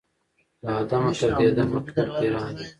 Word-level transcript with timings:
له 0.63 0.69
آدمه 0.81 1.11
تر 1.19 1.31
دې 1.39 1.47
دمه 1.57 1.79
ټول 1.87 2.07
پیران 2.19 2.51
یو 2.59 2.65